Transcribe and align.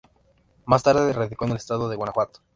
Más 0.65 0.81
tarde 0.81 1.13
radicó 1.13 1.45
en 1.45 1.51
el 1.51 1.57
estado 1.57 1.87
de 1.87 1.95
Guanajuato. 1.95 2.39